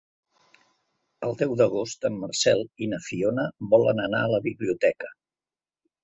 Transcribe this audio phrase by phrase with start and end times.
[1.27, 5.11] El deu d'agost en Marcel i na Fiona volen anar a la biblioteca.